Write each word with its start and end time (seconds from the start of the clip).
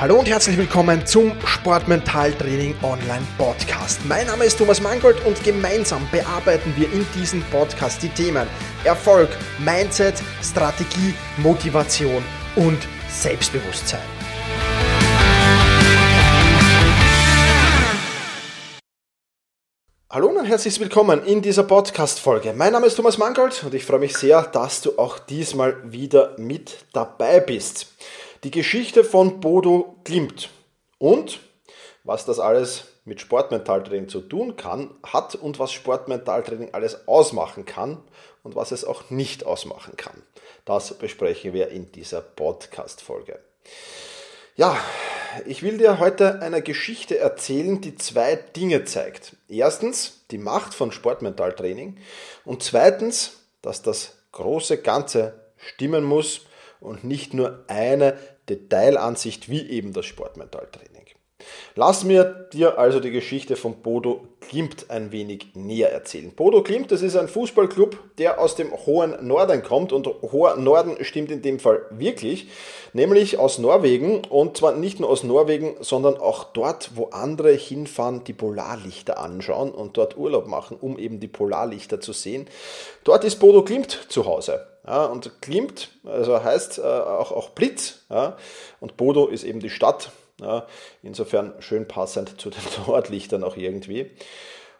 Hallo 0.00 0.20
und 0.20 0.28
herzlich 0.28 0.56
willkommen 0.56 1.04
zum 1.04 1.32
Sportmentaltraining 1.44 2.76
Online 2.84 3.26
Podcast. 3.36 3.98
Mein 4.06 4.28
Name 4.28 4.44
ist 4.44 4.56
Thomas 4.56 4.80
Mangold 4.80 5.26
und 5.26 5.42
gemeinsam 5.42 6.06
bearbeiten 6.12 6.72
wir 6.76 6.86
in 6.92 7.04
diesem 7.16 7.42
Podcast 7.50 8.00
die 8.04 8.08
Themen 8.08 8.46
Erfolg, 8.84 9.28
Mindset, 9.58 10.14
Strategie, 10.40 11.14
Motivation 11.38 12.22
und 12.54 12.78
Selbstbewusstsein. 13.08 13.98
Hallo 20.08 20.28
und 20.28 20.44
herzlich 20.46 20.78
willkommen 20.78 21.24
in 21.24 21.42
dieser 21.42 21.64
Podcast-Folge. 21.64 22.52
Mein 22.52 22.72
Name 22.72 22.86
ist 22.86 22.94
Thomas 22.94 23.18
Mangold 23.18 23.64
und 23.64 23.74
ich 23.74 23.84
freue 23.84 23.98
mich 23.98 24.16
sehr, 24.16 24.42
dass 24.42 24.80
du 24.80 24.96
auch 24.96 25.18
diesmal 25.18 25.76
wieder 25.92 26.36
mit 26.38 26.84
dabei 26.92 27.40
bist. 27.40 27.88
Die 28.44 28.52
Geschichte 28.52 29.02
von 29.02 29.40
Bodo 29.40 29.96
Klimt 30.04 30.50
und 30.98 31.40
was 32.04 32.24
das 32.24 32.38
alles 32.38 32.84
mit 33.04 33.20
Sportmentaltraining 33.20 34.08
zu 34.08 34.20
tun 34.20 34.54
kann, 34.54 34.94
hat 35.02 35.34
und 35.34 35.58
was 35.58 35.72
Sportmentaltraining 35.72 36.68
alles 36.72 37.08
ausmachen 37.08 37.64
kann 37.64 38.00
und 38.44 38.54
was 38.54 38.70
es 38.70 38.84
auch 38.84 39.10
nicht 39.10 39.44
ausmachen 39.44 39.96
kann. 39.96 40.22
Das 40.64 40.94
besprechen 40.94 41.52
wir 41.52 41.70
in 41.70 41.90
dieser 41.90 42.20
Podcast-Folge. 42.20 43.40
Ja, 44.54 44.76
ich 45.44 45.64
will 45.64 45.78
dir 45.78 45.98
heute 45.98 46.40
eine 46.40 46.62
Geschichte 46.62 47.18
erzählen, 47.18 47.80
die 47.80 47.96
zwei 47.96 48.36
Dinge 48.36 48.84
zeigt. 48.84 49.34
Erstens 49.48 50.24
die 50.30 50.38
Macht 50.38 50.74
von 50.74 50.92
Sportmentaltraining 50.92 51.96
und 52.44 52.62
zweitens, 52.62 53.38
dass 53.62 53.82
das 53.82 54.16
große 54.30 54.78
Ganze 54.78 55.40
stimmen 55.56 56.04
muss 56.04 56.42
und 56.80 57.04
nicht 57.04 57.34
nur 57.34 57.64
eine 57.68 58.16
Detailansicht 58.48 59.48
wie 59.48 59.68
eben 59.68 59.92
das 59.92 60.06
Sportmentaltraining. 60.06 61.06
Lass 61.76 62.02
mir 62.02 62.48
dir 62.52 62.76
also 62.76 62.98
die 62.98 63.12
Geschichte 63.12 63.54
von 63.54 63.76
Bodo 63.82 64.26
Klimt 64.40 64.90
ein 64.90 65.12
wenig 65.12 65.54
näher 65.54 65.92
erzählen. 65.92 66.32
Bodo 66.34 66.64
Klimt, 66.64 66.90
das 66.90 67.02
ist 67.02 67.14
ein 67.14 67.28
Fußballclub, 67.28 67.96
der 68.18 68.40
aus 68.40 68.56
dem 68.56 68.72
hohen 68.72 69.14
Norden 69.24 69.62
kommt 69.62 69.92
und 69.92 70.06
hoher 70.06 70.56
Norden 70.56 70.96
stimmt 71.04 71.30
in 71.30 71.42
dem 71.42 71.60
Fall 71.60 71.82
wirklich, 71.90 72.48
nämlich 72.94 73.38
aus 73.38 73.58
Norwegen 73.58 74.24
und 74.24 74.56
zwar 74.56 74.72
nicht 74.72 74.98
nur 74.98 75.08
aus 75.08 75.22
Norwegen, 75.22 75.76
sondern 75.80 76.16
auch 76.16 76.44
dort, 76.44 76.96
wo 76.96 77.10
andere 77.10 77.52
hinfahren, 77.52 78.24
die 78.24 78.32
Polarlichter 78.32 79.20
anschauen 79.20 79.70
und 79.70 79.96
dort 79.96 80.16
Urlaub 80.16 80.48
machen, 80.48 80.76
um 80.80 80.98
eben 80.98 81.20
die 81.20 81.28
Polarlichter 81.28 82.00
zu 82.00 82.12
sehen. 82.12 82.48
Dort 83.04 83.22
ist 83.22 83.36
Bodo 83.36 83.62
Klimt 83.62 84.06
zu 84.08 84.26
Hause. 84.26 84.66
Ja, 84.84 85.04
und 85.04 85.42
Klimt, 85.42 85.90
also 86.04 86.42
heißt 86.42 86.78
äh, 86.78 86.82
auch, 86.82 87.30
auch 87.30 87.50
Blitz. 87.50 88.00
Ja, 88.10 88.36
und 88.80 88.96
Bodo 88.96 89.26
ist 89.28 89.44
eben 89.44 89.60
die 89.60 89.70
Stadt. 89.70 90.10
Ja, 90.40 90.66
insofern 91.02 91.54
schön 91.60 91.88
passend 91.88 92.40
zu 92.40 92.50
den 92.50 92.62
Nordlichtern 92.86 93.44
auch 93.44 93.56
irgendwie. 93.56 94.10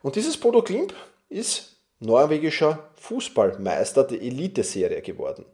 Und 0.03 0.17
dieses 0.17 0.37
Bodo 0.37 0.63
Klimt 0.63 0.95
ist 1.29 1.77
norwegischer 2.01 2.91
Fußballmeister 2.97 4.05
der 4.05 4.23
Elite-Serie 4.23 5.03
geworden. 5.03 5.45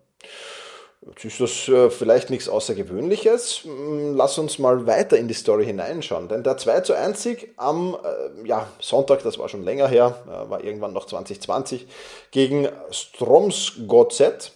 Jetzt 1.07 1.25
ist 1.25 1.41
das 1.41 1.69
äh, 1.69 1.91
vielleicht 1.91 2.31
nichts 2.31 2.49
Außergewöhnliches. 2.49 3.65
Hm, 3.65 4.17
lass 4.17 4.39
uns 4.39 4.59
mal 4.59 4.87
weiter 4.87 5.19
in 5.19 5.29
die 5.29 5.35
Story 5.35 5.67
hineinschauen. 5.67 6.29
Denn 6.29 6.43
der 6.43 6.57
2 6.57 6.81
zu 6.81 6.95
1 6.95 7.23
Sieg 7.23 7.53
am 7.57 7.95
äh, 7.95 8.47
ja, 8.49 8.69
Sonntag, 8.81 9.23
das 9.23 9.39
war 9.39 9.49
schon 9.49 9.65
länger 9.65 9.89
her, 9.89 10.17
äh, 10.27 10.51
war 10.51 10.65
irgendwann 10.65 10.95
noch 10.95 11.07
2020, 11.07 11.87
gegen 12.31 12.69
Stromsgodset, 12.91 14.53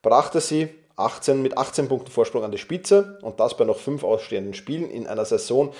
brachte 0.00 0.40
sie 0.40 0.68
18, 1.02 1.42
mit 1.42 1.58
18 1.58 1.88
Punkten 1.88 2.10
Vorsprung 2.10 2.44
an 2.44 2.52
die 2.52 2.58
Spitze 2.58 3.18
und 3.22 3.40
das 3.40 3.56
bei 3.56 3.64
noch 3.64 3.78
fünf 3.78 4.04
ausstehenden 4.04 4.54
Spielen 4.54 4.90
in 4.90 5.06
einer 5.06 5.24
Saison, 5.24 5.72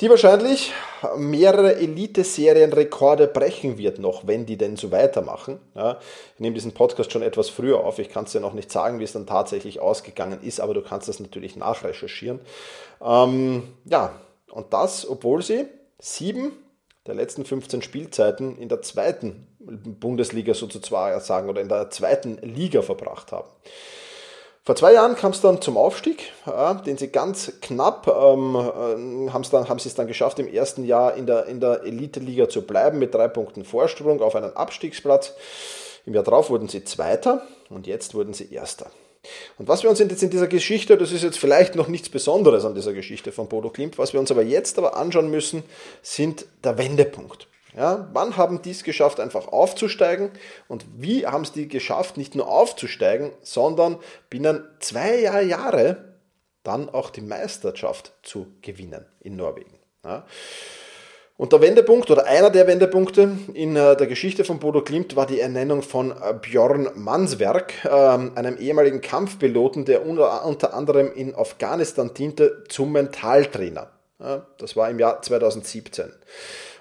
die 0.00 0.08
wahrscheinlich 0.08 0.72
mehrere 1.16 1.76
Elite-Serien-Rekorde 1.76 3.26
brechen 3.26 3.78
wird 3.78 3.98
noch, 3.98 4.28
wenn 4.28 4.46
die 4.46 4.56
denn 4.56 4.76
so 4.76 4.92
weitermachen. 4.92 5.58
Ja, 5.74 5.98
ich 6.34 6.40
nehme 6.40 6.54
diesen 6.54 6.72
Podcast 6.72 7.10
schon 7.10 7.22
etwas 7.22 7.48
früher 7.48 7.80
auf. 7.80 7.98
Ich 7.98 8.08
kann 8.08 8.24
es 8.24 8.32
dir 8.32 8.40
noch 8.40 8.52
nicht 8.52 8.70
sagen, 8.70 9.00
wie 9.00 9.04
es 9.04 9.12
dann 9.12 9.26
tatsächlich 9.26 9.80
ausgegangen 9.80 10.40
ist, 10.42 10.60
aber 10.60 10.72
du 10.72 10.82
kannst 10.82 11.08
das 11.08 11.18
natürlich 11.18 11.56
nachrecherchieren. 11.56 12.38
Ähm, 13.04 13.64
ja, 13.86 14.14
und 14.52 14.72
das, 14.72 15.08
obwohl 15.08 15.42
sie 15.42 15.66
sieben 15.98 16.52
der 17.08 17.16
letzten 17.16 17.44
15 17.44 17.82
Spielzeiten 17.82 18.56
in 18.56 18.68
der 18.68 18.82
zweiten 18.82 19.48
Bundesliga 19.58 20.54
sozusagen 20.54 21.48
oder 21.48 21.60
in 21.60 21.68
der 21.68 21.90
zweiten 21.90 22.36
Liga 22.42 22.82
verbracht 22.82 23.32
haben. 23.32 23.48
Vor 24.68 24.76
zwei 24.76 24.92
Jahren 24.92 25.16
kam 25.16 25.32
es 25.32 25.40
dann 25.40 25.62
zum 25.62 25.78
Aufstieg, 25.78 26.30
ja, 26.44 26.74
den 26.74 26.98
sie 26.98 27.08
ganz 27.08 27.54
knapp 27.62 28.06
ähm, 28.06 28.54
äh, 28.54 29.30
dann, 29.50 29.66
haben 29.66 29.78
sie 29.78 29.88
es 29.88 29.94
dann 29.94 30.06
geschafft, 30.06 30.38
im 30.40 30.46
ersten 30.46 30.84
Jahr 30.84 31.14
in 31.14 31.24
der, 31.24 31.46
in 31.46 31.58
der 31.58 31.84
Elite-Liga 31.84 32.50
zu 32.50 32.60
bleiben 32.60 32.98
mit 32.98 33.14
drei 33.14 33.28
Punkten 33.28 33.64
Vorsprung 33.64 34.20
auf 34.20 34.36
einen 34.36 34.54
Abstiegsplatz. 34.54 35.32
Im 36.04 36.12
Jahr 36.12 36.22
darauf 36.22 36.50
wurden 36.50 36.68
sie 36.68 36.84
Zweiter 36.84 37.46
und 37.70 37.86
jetzt 37.86 38.12
wurden 38.12 38.34
sie 38.34 38.52
Erster. 38.52 38.90
Und 39.56 39.68
was 39.68 39.84
wir 39.84 39.88
uns 39.88 40.00
jetzt 40.00 40.22
in 40.22 40.28
dieser 40.28 40.48
Geschichte, 40.48 40.98
das 40.98 41.12
ist 41.12 41.22
jetzt 41.22 41.38
vielleicht 41.38 41.74
noch 41.74 41.88
nichts 41.88 42.10
Besonderes 42.10 42.66
an 42.66 42.74
dieser 42.74 42.92
Geschichte 42.92 43.32
von 43.32 43.48
Bodo 43.48 43.70
Klimt, 43.70 43.96
was 43.96 44.12
wir 44.12 44.20
uns 44.20 44.30
aber 44.30 44.42
jetzt 44.42 44.76
aber 44.76 44.98
anschauen 44.98 45.30
müssen, 45.30 45.62
sind 46.02 46.44
der 46.62 46.76
Wendepunkt. 46.76 47.48
Ja, 47.76 48.08
wann 48.12 48.36
haben 48.36 48.62
die 48.62 48.70
es 48.70 48.82
geschafft, 48.82 49.20
einfach 49.20 49.48
aufzusteigen? 49.48 50.30
Und 50.68 50.86
wie 50.96 51.26
haben 51.26 51.42
es 51.42 51.52
die 51.52 51.68
geschafft, 51.68 52.16
nicht 52.16 52.34
nur 52.34 52.48
aufzusteigen, 52.48 53.32
sondern 53.42 53.98
binnen 54.30 54.64
zwei 54.80 55.20
Jahre 55.20 56.14
dann 56.62 56.88
auch 56.88 57.10
die 57.10 57.20
Meisterschaft 57.20 58.12
zu 58.22 58.46
gewinnen 58.62 59.04
in 59.20 59.36
Norwegen? 59.36 59.78
Ja. 60.04 60.24
Und 61.38 61.52
der 61.52 61.60
Wendepunkt 61.60 62.10
oder 62.10 62.26
einer 62.26 62.50
der 62.50 62.66
Wendepunkte 62.66 63.30
in 63.54 63.76
äh, 63.76 63.96
der 63.96 64.08
Geschichte 64.08 64.42
von 64.42 64.58
Bodo 64.58 64.82
Klimt 64.82 65.14
war 65.14 65.24
die 65.24 65.38
Ernennung 65.38 65.82
von 65.82 66.10
äh, 66.10 66.34
Björn 66.34 66.90
Manswerk, 66.96 67.74
ähm, 67.84 68.32
einem 68.34 68.58
ehemaligen 68.58 69.00
Kampfpiloten, 69.00 69.84
der 69.84 70.04
unter 70.04 70.74
anderem 70.74 71.12
in 71.12 71.36
Afghanistan 71.36 72.12
diente, 72.12 72.64
zum 72.68 72.90
Mentaltrainer. 72.90 73.92
Das 74.58 74.74
war 74.74 74.90
im 74.90 74.98
Jahr 74.98 75.22
2017. 75.22 76.12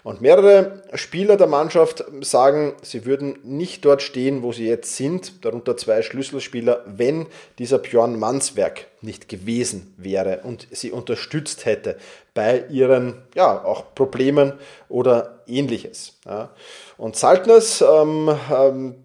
Und 0.07 0.21
mehrere 0.21 0.83
Spieler 0.93 1.35
der 1.35 1.47
Mannschaft 1.47 2.05
sagen, 2.21 2.75
sie 2.81 3.05
würden 3.05 3.39
nicht 3.43 3.83
dort 3.83 4.01
stehen, 4.01 4.41
wo 4.41 4.53
sie 4.53 4.65
jetzt 4.65 4.95
sind, 4.95 5.43
darunter 5.43 5.75
zwei 5.75 6.01
Schlüsselspieler, 6.01 6.81
wenn 6.85 7.25
dieser 7.59 7.77
Björn 7.79 8.17
Manswerk 8.17 8.85
nicht 9.01 9.27
gewesen 9.27 9.93
wäre 9.97 10.43
und 10.43 10.65
sie 10.71 10.93
unterstützt 10.93 11.65
hätte 11.65 11.97
bei 12.33 12.63
ihren 12.69 13.15
ja, 13.35 13.61
auch 13.65 13.93
Problemen 13.95 14.53
oder 14.87 15.41
ähnliches. 15.45 16.13
Ja. 16.25 16.51
Und 16.97 17.17
Saltners 17.17 17.81
ähm, 17.81 18.33
ähm, 18.49 18.95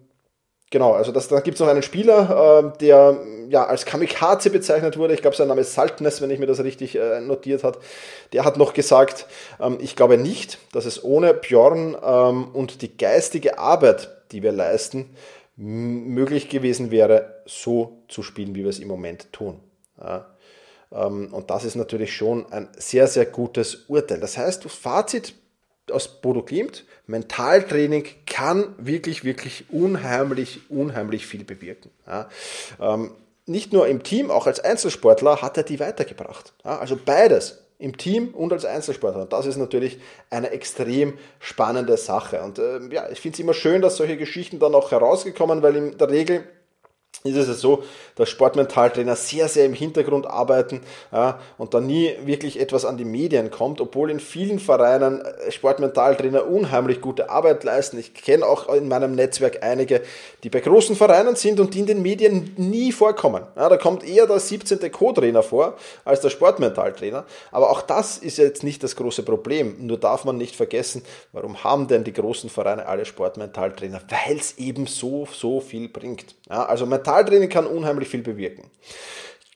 Genau, 0.73 0.93
also 0.93 1.11
das, 1.11 1.27
da 1.27 1.39
gibt 1.39 1.53
es 1.53 1.61
noch 1.61 1.67
einen 1.67 1.83
Spieler, 1.83 2.73
äh, 2.73 2.77
der 2.79 3.15
ja 3.47 3.63
als 3.63 3.85
Kamikaze 3.85 4.49
bezeichnet 4.49 4.97
wurde. 4.97 5.13
Ich 5.13 5.21
glaube, 5.21 5.35
sein 5.35 5.47
Name 5.47 5.61
ist 5.61 5.75
Saltness, 5.75 6.19
wenn 6.19 6.31
ich 6.31 6.39
mir 6.39 6.47
das 6.47 6.63
richtig 6.63 6.95
äh, 6.95 7.21
notiert 7.21 7.63
habe. 7.63 7.77
Der 8.31 8.43
hat 8.43 8.57
noch 8.57 8.73
gesagt, 8.73 9.27
ähm, 9.61 9.77
ich 9.79 9.95
glaube 9.95 10.17
nicht, 10.17 10.57
dass 10.71 10.85
es 10.85 11.03
ohne 11.03 11.35
Björn 11.35 11.95
ähm, 12.03 12.47
und 12.53 12.81
die 12.81 12.97
geistige 12.97 13.59
Arbeit, 13.59 14.09
die 14.31 14.41
wir 14.41 14.51
leisten, 14.51 15.11
möglich 15.57 16.49
gewesen 16.49 16.89
wäre, 16.89 17.43
so 17.45 17.99
zu 18.07 18.23
spielen, 18.23 18.55
wie 18.55 18.63
wir 18.63 18.71
es 18.71 18.79
im 18.79 18.87
Moment 18.87 19.31
tun. 19.31 19.59
Ja. 20.01 20.25
Ähm, 20.91 21.31
und 21.31 21.51
das 21.51 21.65
ist 21.65 21.75
natürlich 21.75 22.15
schon 22.15 22.51
ein 22.51 22.67
sehr, 22.79 23.05
sehr 23.05 23.27
gutes 23.27 23.85
Urteil. 23.89 24.19
Das 24.19 24.39
heißt, 24.39 24.63
Fazit 24.63 25.35
aus 25.91 26.07
Bodo 26.07 26.41
Klimt, 26.41 26.85
Mentaltraining 27.05 28.05
kann 28.33 28.73
wirklich, 28.79 29.23
wirklich 29.23 29.65
unheimlich, 29.69 30.61
unheimlich 30.69 31.27
viel 31.27 31.43
bewirken. 31.43 31.91
Ja. 32.07 32.27
Ähm, 32.81 33.11
nicht 33.45 33.73
nur 33.73 33.87
im 33.87 34.01
Team, 34.01 34.31
auch 34.31 34.47
als 34.47 34.59
Einzelsportler 34.59 35.43
hat 35.43 35.55
er 35.57 35.63
die 35.63 35.79
weitergebracht. 35.79 36.53
Ja, 36.65 36.79
also 36.79 36.97
beides, 36.97 37.59
im 37.77 37.95
Team 37.95 38.29
und 38.29 38.51
als 38.51 38.65
Einzelsportler. 38.65 39.27
Das 39.27 39.45
ist 39.45 39.57
natürlich 39.57 39.99
eine 40.31 40.49
extrem 40.49 41.19
spannende 41.39 41.95
Sache. 41.95 42.41
Und 42.41 42.57
äh, 42.57 42.79
ja, 42.89 43.07
ich 43.11 43.21
finde 43.21 43.35
es 43.35 43.39
immer 43.39 43.53
schön, 43.53 43.83
dass 43.83 43.97
solche 43.97 44.17
Geschichten 44.17 44.57
dann 44.57 44.73
auch 44.73 44.89
herausgekommen, 44.89 45.61
weil 45.61 45.75
in 45.75 45.97
der 45.99 46.09
Regel 46.09 46.43
ist 47.23 47.47
es 47.47 47.61
so, 47.61 47.83
dass 48.15 48.29
Sportmentaltrainer 48.29 49.15
sehr, 49.15 49.47
sehr 49.47 49.65
im 49.65 49.73
Hintergrund 49.73 50.27
arbeiten 50.27 50.81
ja, 51.11 51.39
und 51.57 51.73
da 51.73 51.79
nie 51.79 52.13
wirklich 52.25 52.59
etwas 52.59 52.85
an 52.85 52.97
die 52.97 53.05
Medien 53.05 53.49
kommt, 53.49 53.79
obwohl 53.79 54.11
in 54.11 54.19
vielen 54.19 54.59
Vereinen 54.59 55.21
äh, 55.21 55.51
Sportmentaltrainer 55.51 56.47
unheimlich 56.47 57.01
gute 57.01 57.29
Arbeit 57.29 57.63
leisten. 57.63 57.97
Ich 57.97 58.13
kenne 58.13 58.45
auch 58.45 58.67
in 58.73 58.87
meinem 58.87 59.15
Netzwerk 59.15 59.63
einige, 59.63 60.01
die 60.43 60.49
bei 60.49 60.59
großen 60.59 60.95
Vereinen 60.95 61.35
sind 61.35 61.59
und 61.59 61.73
die 61.73 61.79
in 61.79 61.85
den 61.85 62.01
Medien 62.01 62.53
nie 62.57 62.91
vorkommen. 62.91 63.43
Ja, 63.55 63.69
da 63.69 63.77
kommt 63.77 64.03
eher 64.03 64.27
der 64.27 64.39
17. 64.39 64.91
Co-Trainer 64.91 65.43
vor 65.43 65.77
als 66.03 66.19
der 66.19 66.29
Sportmentaltrainer. 66.29 67.25
Aber 67.51 67.69
auch 67.69 67.81
das 67.81 68.17
ist 68.17 68.37
jetzt 68.37 68.63
nicht 68.63 68.83
das 68.83 68.95
große 68.95 69.23
Problem. 69.23 69.77
Nur 69.79 69.97
darf 69.97 70.25
man 70.25 70.37
nicht 70.37 70.55
vergessen, 70.55 71.03
warum 71.31 71.63
haben 71.63 71.87
denn 71.87 72.03
die 72.03 72.13
großen 72.13 72.49
Vereine 72.49 72.85
alle 72.85 73.05
Sportmentaltrainer? 73.05 74.01
Weil 74.09 74.37
es 74.37 74.57
eben 74.57 74.87
so, 74.87 75.25
so 75.31 75.61
viel 75.61 75.87
bringt. 75.87 76.35
Ja, 76.49 76.65
also 76.65 76.85
Mental 76.85 77.02
Mentaltraining 77.03 77.49
kann 77.49 77.67
unheimlich 77.67 78.07
viel 78.07 78.21
bewirken. 78.21 78.69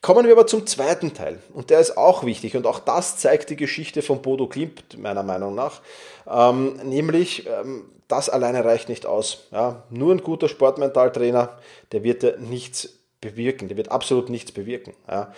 Kommen 0.02 0.26
wir 0.26 0.34
aber 0.34 0.48
zum 0.48 0.68
zweiten 0.68 1.14
Teil 1.14 1.40
und 1.54 1.70
der 1.70 1.80
ist 1.80 1.98
auch 1.98 2.24
wichtig 2.24 2.56
und 2.56 2.68
auch 2.68 2.80
das 2.80 3.18
zeigt 3.18 3.50
die 3.50 3.56
Geschichte 3.56 4.02
von 4.02 4.22
Bodo 4.22 4.48
Klimt 4.48 4.98
meiner 5.00 5.24
Meinung 5.24 5.56
nach, 5.56 5.82
ähm, 6.30 6.80
nämlich 6.84 7.48
ähm, 7.48 7.86
das 8.08 8.30
alleine 8.30 8.64
reicht 8.64 8.90
nicht 8.90 9.06
aus. 9.06 9.48
Ja, 9.52 9.84
nur 9.90 10.14
ein 10.14 10.22
guter 10.22 10.50
Sportmentaltrainer, 10.50 11.58
der 11.92 12.04
wird 12.04 12.24
ja 12.24 12.38
nichts 12.38 12.98
bewirken. 13.22 13.68
Der 13.68 13.78
wird 13.78 13.92
absolut 13.92 14.30
nichts 14.30 14.52
bewirken. 14.52 14.94
Ja. 15.10 15.34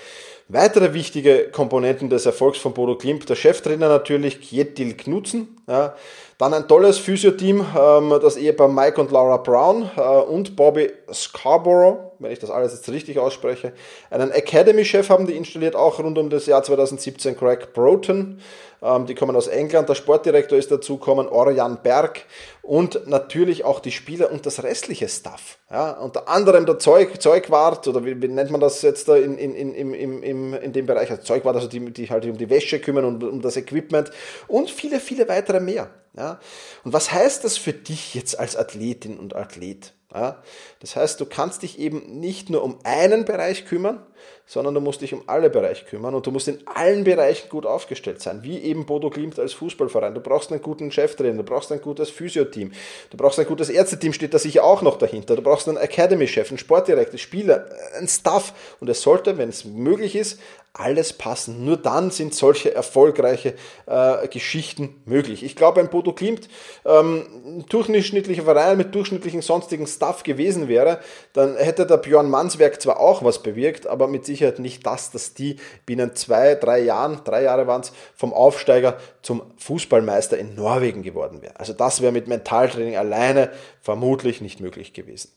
Weitere 0.47 0.93
wichtige 0.93 1.49
Komponenten 1.49 2.09
des 2.09 2.25
Erfolgs 2.25 2.59
von 2.59 2.73
Bodo 2.73 2.97
Klimt, 2.97 3.29
der 3.29 3.35
Cheftrainer 3.35 3.87
natürlich, 3.87 4.41
Kjetil 4.41 4.95
Knutzen. 4.95 5.58
Ja. 5.69 5.93
Dann 6.39 6.53
ein 6.53 6.67
tolles 6.67 6.97
Physio-Team, 6.97 7.65
ähm, 7.77 8.19
das 8.21 8.37
Ehepaar 8.37 8.69
Mike 8.69 8.99
und 8.99 9.11
Laura 9.11 9.37
Brown 9.37 9.91
äh, 9.95 10.01
und 10.01 10.55
Bobby 10.55 10.89
Scarborough, 11.13 12.13
wenn 12.17 12.31
ich 12.31 12.39
das 12.39 12.49
alles 12.49 12.73
jetzt 12.73 12.89
richtig 12.89 13.19
ausspreche. 13.19 13.73
Einen 14.09 14.31
Academy-Chef 14.31 15.09
haben 15.09 15.27
die 15.27 15.35
installiert, 15.35 15.75
auch 15.75 15.99
rund 15.99 16.17
um 16.17 16.29
das 16.29 16.45
Jahr 16.45 16.63
2017, 16.63 17.37
Craig 17.37 17.73
Broughton. 17.73 18.39
Ähm, 18.81 19.05
die 19.05 19.15
kommen 19.15 19.35
aus 19.35 19.47
England. 19.47 19.89
Der 19.89 19.95
Sportdirektor 19.95 20.57
ist 20.57 20.71
dazugekommen, 20.71 21.27
Orjan 21.27 21.79
Berg. 21.83 22.21
Und 22.61 23.07
natürlich 23.07 23.65
auch 23.65 23.79
die 23.79 23.91
Spieler 23.91 24.31
und 24.31 24.45
das 24.45 24.63
restliche 24.63 25.09
Staff. 25.09 25.57
Ja, 25.71 25.91
unter 25.91 26.27
anderem 26.29 26.65
der 26.65 26.77
Zeug, 26.77 27.19
Zeugwart, 27.21 27.87
oder 27.87 28.05
wie, 28.05 28.21
wie 28.21 28.27
nennt 28.27 28.51
man 28.51 28.61
das 28.61 28.81
jetzt 28.81 29.07
da 29.07 29.15
in, 29.15 29.37
in, 29.37 29.55
in, 29.55 29.73
in, 29.73 30.23
in, 30.23 30.53
in 30.53 30.73
dem 30.73 30.85
Bereich? 30.85 31.09
Also 31.09 31.23
Zeugwart, 31.23 31.55
also 31.55 31.67
die, 31.67 31.79
die 31.91 32.09
halt 32.09 32.25
um 32.25 32.37
die 32.37 32.49
Wäsche 32.49 32.79
kümmern 32.79 33.05
und 33.05 33.23
um 33.23 33.41
das 33.41 33.57
Equipment 33.57 34.11
und 34.47 34.69
viele, 34.69 34.99
viele 34.99 35.27
weitere 35.27 35.58
mehr. 35.59 35.89
Ja. 36.15 36.39
Und 36.83 36.93
was 36.93 37.11
heißt 37.11 37.43
das 37.43 37.57
für 37.57 37.73
dich 37.73 38.13
jetzt 38.15 38.39
als 38.39 38.55
Athletin 38.55 39.17
und 39.19 39.35
Athlet? 39.35 39.93
Ja, 40.13 40.41
das 40.79 40.95
heißt, 40.95 41.21
du 41.21 41.25
kannst 41.27 41.61
dich 41.61 41.77
eben 41.77 42.19
nicht 42.19 42.49
nur 42.49 42.63
um 42.63 42.79
einen 42.83 43.25
Bereich 43.25 43.65
kümmern, 43.65 44.03
sondern 44.49 44.73
du 44.73 44.81
musst 44.81 45.01
dich 45.01 45.13
um 45.13 45.21
alle 45.27 45.51
Bereiche 45.51 45.85
kümmern 45.85 46.15
und 46.15 46.25
du 46.25 46.31
musst 46.31 46.47
in 46.47 46.57
allen 46.65 47.03
Bereichen 47.03 47.49
gut 47.49 47.67
aufgestellt 47.67 48.19
sein, 48.19 48.41
wie 48.41 48.57
eben 48.57 48.87
Bodo 48.87 49.11
Klimt 49.11 49.37
als 49.37 49.53
Fußballverein. 49.53 50.15
Du 50.15 50.21
brauchst 50.21 50.51
einen 50.51 50.63
guten 50.63 50.91
Cheftrainer, 50.91 51.37
du 51.37 51.43
brauchst 51.43 51.71
ein 51.71 51.79
gutes 51.79 52.09
Physio-Team, 52.09 52.71
du 53.11 53.17
brauchst 53.17 53.37
ein 53.37 53.45
gutes 53.45 53.69
Ärzteteam, 53.69 54.11
steht 54.11 54.33
da 54.33 54.39
sicher 54.39 54.63
auch 54.63 54.81
noch 54.81 54.97
dahinter. 54.97 55.35
Du 55.35 55.43
brauchst 55.43 55.67
einen 55.67 55.77
Academy-Chef, 55.77 56.49
einen 56.49 56.57
Sportdirektor, 56.57 57.19
Spieler, 57.19 57.67
einen 57.95 58.07
Staff 58.07 58.53
und 58.79 58.89
es 58.89 59.03
sollte, 59.03 59.37
wenn 59.37 59.49
es 59.49 59.65
möglich 59.65 60.15
ist, 60.15 60.39
alles 60.73 61.13
passen. 61.13 61.65
Nur 61.65 61.77
dann 61.77 62.09
sind 62.09 62.33
solche 62.33 62.73
erfolgreiche 62.73 63.53
äh, 63.85 64.27
Geschichten 64.29 65.01
möglich. 65.05 65.43
Ich 65.43 65.55
glaube, 65.55 65.79
ein 65.79 65.89
Bodo 65.89 66.13
Klimt 66.13 66.47
ähm, 66.85 67.65
durchschnittlicher 67.69 68.43
Verein 68.43 68.77
mit 68.77 68.95
durchschnittlichen 68.95 69.41
sonstigen 69.41 69.87
Stuff 69.99 70.23
gewesen 70.23 70.69
wäre, 70.69 70.99
dann 71.33 71.57
hätte 71.57 71.85
der 71.85 71.97
Björn 71.97 72.29
Manswerk 72.29 72.81
zwar 72.81 73.01
auch 73.01 73.21
was 73.21 73.43
bewirkt, 73.43 73.85
aber 73.85 74.07
mit 74.07 74.25
Sicherheit 74.25 74.59
nicht 74.59 74.85
das, 74.85 75.11
dass 75.11 75.33
die 75.33 75.57
binnen 75.85 76.15
zwei, 76.15 76.55
drei 76.55 76.79
Jahren, 76.79 77.19
drei 77.25 77.43
Jahre 77.43 77.67
waren 77.67 77.81
es, 77.81 77.91
vom 78.15 78.33
Aufsteiger 78.33 78.97
zum 79.21 79.41
Fußballmeister 79.57 80.37
in 80.37 80.55
Norwegen 80.55 81.03
geworden 81.03 81.41
wäre. 81.41 81.59
Also 81.59 81.73
das 81.73 82.01
wäre 82.01 82.13
mit 82.13 82.29
Mentaltraining 82.29 82.95
alleine 82.95 83.51
vermutlich 83.81 84.39
nicht 84.39 84.61
möglich 84.61 84.93
gewesen 84.93 85.31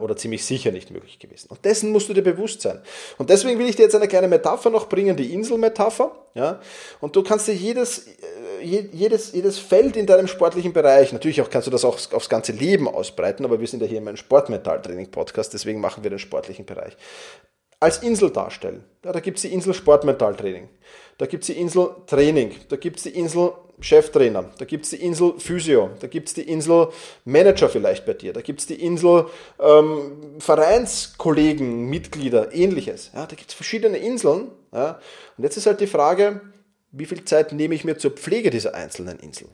oder 0.00 0.16
ziemlich 0.16 0.44
sicher 0.44 0.72
nicht 0.72 0.90
möglich 0.90 1.18
gewesen. 1.18 1.48
Und 1.50 1.64
dessen 1.64 1.92
musst 1.92 2.08
du 2.08 2.14
dir 2.14 2.22
bewusst 2.22 2.60
sein. 2.62 2.80
Und 3.16 3.30
deswegen 3.30 3.58
will 3.58 3.68
ich 3.68 3.76
dir 3.76 3.82
jetzt 3.82 3.94
eine 3.94 4.08
kleine 4.08 4.28
Metapher 4.28 4.70
noch 4.70 4.88
bringen, 4.88 5.16
die 5.16 5.32
Inselmetapher. 5.32 6.10
Ja, 6.34 6.60
und 7.00 7.16
du 7.16 7.22
kannst 7.22 7.48
dir 7.48 7.54
jedes, 7.54 8.06
äh, 8.06 8.62
jedes, 8.62 9.32
jedes 9.32 9.58
Feld 9.58 9.96
in 9.96 10.06
deinem 10.06 10.28
sportlichen 10.28 10.72
Bereich, 10.72 11.12
natürlich 11.12 11.40
auch 11.40 11.50
kannst 11.50 11.66
du 11.66 11.70
das 11.70 11.84
auch 11.84 11.98
aufs 12.12 12.28
ganze 12.28 12.52
Leben 12.52 12.86
ausbreiten, 12.86 13.44
aber 13.44 13.58
wir 13.58 13.66
sind 13.66 13.80
ja 13.80 13.88
hier 13.88 13.98
in 13.98 14.06
einem 14.06 14.16
Sportmentaltraining-Podcast, 14.16 15.52
deswegen 15.54 15.80
machen 15.80 16.04
wir 16.04 16.10
den 16.10 16.18
sportlichen 16.18 16.64
Bereich 16.64 16.96
als 17.80 17.98
Insel 17.98 18.30
darstellen. 18.30 18.84
Ja, 19.04 19.12
da 19.12 19.20
gibt 19.20 19.38
es 19.38 19.42
die 19.42 19.52
Insel 19.52 19.74
Sportmentaltraining, 19.74 20.68
da 21.18 21.26
gibt 21.26 21.42
es 21.42 21.48
die 21.48 21.60
Insel 21.60 21.90
Training, 22.06 22.54
da 22.68 22.76
gibt 22.76 22.96
es 22.96 23.02
die 23.02 23.10
Insel 23.10 23.52
Cheftrainer, 23.80 24.50
da 24.58 24.64
gibt 24.64 24.84
es 24.84 24.90
die 24.90 24.96
Insel 24.96 25.34
Physio, 25.38 25.90
da 26.00 26.08
gibt 26.08 26.28
es 26.28 26.34
die 26.34 26.42
Insel 26.42 26.88
Manager 27.24 27.68
vielleicht 27.68 28.06
bei 28.06 28.14
dir, 28.14 28.32
da 28.32 28.40
gibt 28.40 28.60
es 28.60 28.66
die 28.66 28.82
Insel 28.82 29.26
ähm, 29.60 30.40
Vereinskollegen, 30.40 31.88
Mitglieder, 31.88 32.52
ähnliches. 32.52 33.12
Ja, 33.14 33.26
da 33.26 33.36
gibt 33.36 33.50
es 33.50 33.54
verschiedene 33.54 33.98
Inseln. 33.98 34.48
Ja. 34.72 35.00
Und 35.36 35.44
jetzt 35.44 35.56
ist 35.56 35.66
halt 35.66 35.80
die 35.80 35.86
Frage, 35.86 36.40
wie 36.90 37.06
viel 37.06 37.24
Zeit 37.24 37.52
nehme 37.52 37.74
ich 37.74 37.84
mir 37.84 37.98
zur 37.98 38.12
Pflege 38.12 38.50
dieser 38.50 38.74
einzelnen 38.74 39.18
Inseln? 39.20 39.50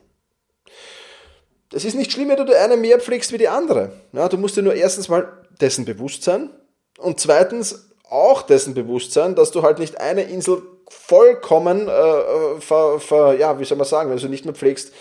Es 1.73 1.85
ist 1.85 1.95
nicht 1.95 2.11
schlimm, 2.11 2.29
wenn 2.29 2.45
du 2.45 2.57
eine 2.57 2.77
mehr 2.77 2.99
pflegst 2.99 3.31
wie 3.31 3.37
die 3.37 3.47
andere. 3.47 3.91
Ja, 4.13 4.29
du 4.29 4.37
musst 4.37 4.55
dir 4.55 4.61
nur 4.61 4.75
erstens 4.75 5.09
mal 5.09 5.45
dessen 5.61 5.85
bewusst 5.85 6.23
sein 6.23 6.49
und 6.97 7.19
zweitens 7.19 7.91
auch 8.07 8.43
dessen 8.43 8.73
bewusst 8.73 9.11
sein, 9.11 9.35
dass 9.35 9.51
du 9.51 9.63
halt 9.63 9.79
nicht 9.79 9.99
eine 9.99 10.23
Insel 10.23 10.61
vollkommen, 10.89 11.87
äh, 11.87 12.61
ver, 12.61 12.99
ver, 12.99 13.33
ja, 13.35 13.59
wie 13.59 13.65
soll 13.65 13.77
man 13.77 13.87
sagen, 13.87 14.09
wenn 14.09 14.17
du 14.17 14.27
nicht 14.27 14.45
mehr 14.45 14.53
pflegst, 14.53 14.91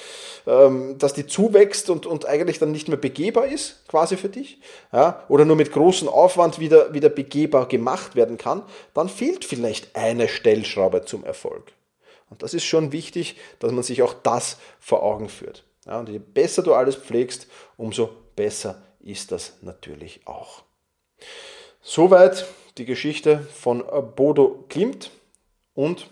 ähm, 0.46 0.98
dass 0.98 1.14
die 1.14 1.26
zuwächst 1.26 1.88
und, 1.90 2.06
und 2.06 2.26
eigentlich 2.26 2.58
dann 2.58 2.72
nicht 2.72 2.88
mehr 2.88 2.96
begehbar 2.96 3.46
ist, 3.46 3.86
quasi 3.88 4.16
für 4.16 4.28
dich, 4.28 4.58
ja, 4.92 5.24
oder 5.28 5.44
nur 5.44 5.56
mit 5.56 5.72
großem 5.72 6.08
Aufwand 6.08 6.58
wieder, 6.58 6.92
wieder 6.92 7.08
begehbar 7.08 7.66
gemacht 7.66 8.14
werden 8.14 8.38
kann, 8.38 8.62
dann 8.92 9.08
fehlt 9.08 9.44
vielleicht 9.44 9.96
eine 9.96 10.28
Stellschraube 10.28 11.04
zum 11.04 11.24
Erfolg. 11.24 11.72
Und 12.30 12.42
das 12.42 12.54
ist 12.54 12.64
schon 12.64 12.92
wichtig, 12.92 13.36
dass 13.58 13.72
man 13.72 13.82
sich 13.82 14.02
auch 14.02 14.14
das 14.14 14.58
vor 14.80 15.02
Augen 15.02 15.28
führt. 15.28 15.64
Ja, 15.86 15.98
und 16.00 16.08
je 16.08 16.18
besser 16.18 16.62
du 16.62 16.74
alles 16.74 16.96
pflegst, 16.96 17.46
umso 17.76 18.10
besser 18.36 18.82
ist 19.00 19.32
das 19.32 19.58
natürlich 19.60 20.22
auch. 20.24 20.62
Soweit 21.80 22.46
die 22.78 22.86
Geschichte 22.86 23.46
von 23.54 23.84
Bodo 24.16 24.64
Klimt 24.68 25.10
und 25.74 26.08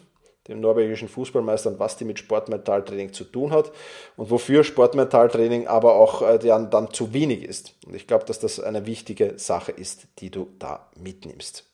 dem 0.49 0.61
norwegischen 0.61 1.09
Fußballmeister 1.09 1.79
was 1.79 1.97
die 1.97 2.05
mit 2.05 2.19
Sportmentaltraining 2.19 3.13
zu 3.13 3.25
tun 3.25 3.53
hat 3.53 3.71
und 4.17 4.31
wofür 4.31 4.65
Sportmentaltraining 4.65 5.69
aber 5.69 5.95
auch 5.95 6.23
äh, 6.23 6.39
dann, 6.39 6.71
dann 6.71 6.93
zu 6.93 7.13
wenig 7.13 7.45
ist. 7.45 7.75
Und 7.87 7.95
ich 7.95 8.07
glaube, 8.07 8.25
dass 8.25 8.41
das 8.41 8.59
eine 8.59 8.87
wichtige 8.87 9.39
Sache 9.39 9.73
ist, 9.73 10.07
die 10.19 10.31
du 10.31 10.49
da 10.59 10.89
mitnimmst. 10.97 11.65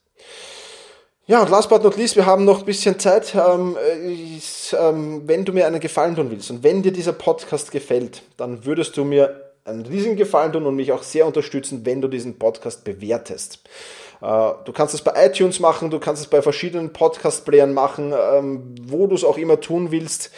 Ja, 1.27 1.43
und 1.43 1.51
last 1.51 1.69
but 1.69 1.83
not 1.83 1.97
least, 1.97 2.17
wir 2.17 2.25
haben 2.25 2.47
noch 2.47 2.61
ein 2.61 2.65
bisschen 2.65 2.99
Zeit. 2.99 3.35
Ähm, 3.35 3.77
ist, 4.39 4.75
ähm, 4.79 5.23
wenn 5.27 5.45
du 5.45 5.53
mir 5.53 5.67
einen 5.67 5.81
Gefallen 5.81 6.17
tun 6.17 6.31
willst 6.31 6.51
und 6.51 6.63
wenn 6.63 6.83
dir 6.83 6.93
dieser 6.93 7.13
Podcast 7.13 7.71
gefällt, 7.71 8.23
dann 8.39 8.65
würdest 8.65 8.97
du 8.97 9.05
mir 9.05 9.48
einen 9.69 9.87
riesigen 9.87 10.17
Gefallen 10.17 10.53
tun 10.53 10.67
und 10.67 10.77
mich 10.77 10.93
auch 10.93 11.03
sehr 11.03 11.27
unterstützen, 11.27 11.85
wenn 11.85 12.01
du 12.01 12.09
diesen 12.09 12.39
Podcast 12.39 12.85
bewertest. 12.85 13.61
Äh, 14.21 14.51
du 14.65 14.73
kannst 14.73 14.95
es 14.95 15.03
bei 15.03 15.13
iTunes 15.27 15.61
machen, 15.61 15.91
du 15.91 16.01
kannst 16.01 16.23
es 16.23 16.29
bei 16.29 16.43
verschiedenen 16.43 16.93
Podcast-Playern 16.93 17.73
machen, 17.75 18.13
ähm, 18.13 18.75
wo 18.83 19.07
du 19.07 19.15
es 19.15 19.25
auch 19.25 19.39
immer 19.39 19.61
tun 19.61 19.91
willst. 19.91 20.31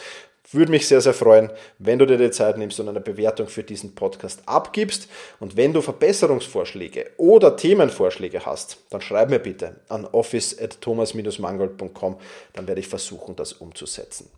Würde 0.52 0.72
mich 0.72 0.88
sehr, 0.88 1.00
sehr 1.00 1.14
freuen, 1.14 1.50
wenn 1.78 2.00
du 2.00 2.06
dir 2.06 2.18
die 2.18 2.32
Zeit 2.32 2.58
nimmst 2.58 2.80
und 2.80 2.88
eine 2.88 3.00
Bewertung 3.00 3.46
für 3.46 3.62
diesen 3.62 3.94
Podcast 3.94 4.42
abgibst. 4.46 5.06
Und 5.38 5.56
wenn 5.56 5.72
du 5.72 5.80
Verbesserungsvorschläge 5.80 7.12
oder 7.18 7.56
Themenvorschläge 7.56 8.44
hast, 8.44 8.78
dann 8.90 9.00
schreib 9.00 9.30
mir 9.30 9.38
bitte 9.38 9.76
an 9.88 10.06
office.thomas-mangold.com. 10.06 12.16
Dann 12.54 12.66
werde 12.66 12.80
ich 12.80 12.88
versuchen, 12.88 13.36
das 13.36 13.52
umzusetzen. 13.52 14.28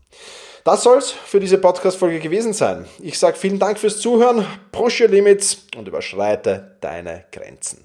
Das 0.65 0.83
soll 0.83 0.99
es 0.99 1.11
für 1.11 1.41
diese 1.41 1.57
Podcast-Folge 1.59 2.21
gewesen 2.21 2.53
sein. 2.53 2.85
Ich 3.01 3.19
sage 3.19 3.39
vielen 3.39 3.59
Dank 3.59 3.79
fürs 3.79 3.99
Zuhören, 3.99 4.47
push 4.71 5.01
your 5.01 5.09
limits 5.09 5.67
und 5.77 5.89
überschreite 5.89 6.77
deine 6.81 7.25
Grenzen. 7.33 7.85